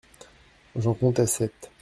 [0.75, 1.69] J'en comptai sept.